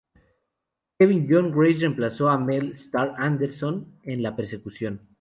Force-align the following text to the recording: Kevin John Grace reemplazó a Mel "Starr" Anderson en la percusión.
Kevin 0.99 1.27
John 1.29 1.51
Grace 1.51 1.81
reemplazó 1.81 2.27
a 2.29 2.39
Mel 2.39 2.75
"Starr" 2.75 3.13
Anderson 3.19 3.99
en 4.01 4.23
la 4.23 4.35
percusión. 4.35 5.07